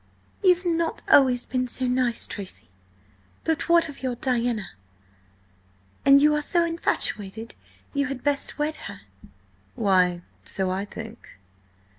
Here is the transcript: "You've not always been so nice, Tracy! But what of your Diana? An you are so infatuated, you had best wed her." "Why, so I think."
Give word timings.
"You've 0.43 0.65
not 0.65 1.03
always 1.07 1.45
been 1.45 1.67
so 1.67 1.85
nice, 1.85 2.25
Tracy! 2.25 2.69
But 3.43 3.69
what 3.69 3.87
of 3.87 4.01
your 4.01 4.15
Diana? 4.15 4.71
An 6.07 6.19
you 6.19 6.33
are 6.33 6.41
so 6.41 6.65
infatuated, 6.65 7.53
you 7.93 8.07
had 8.07 8.23
best 8.23 8.57
wed 8.57 8.77
her." 8.87 9.01
"Why, 9.75 10.23
so 10.43 10.71
I 10.71 10.85
think." 10.85 11.37